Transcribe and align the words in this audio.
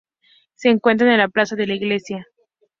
Se 0.55 0.69
encuentra 0.69 1.11
en 1.11 1.19
la 1.19 1.27
plaza 1.29 1.55
de 1.55 1.67
la 1.67 1.75
Iglesia. 1.75 2.25